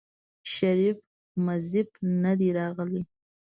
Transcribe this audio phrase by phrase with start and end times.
[0.53, 0.97] شريف
[1.45, 1.89] مريف
[2.23, 3.01] ندی راغلی.